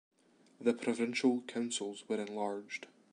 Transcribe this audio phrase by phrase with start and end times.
[0.59, 2.87] The Provincial Councils were enlarged.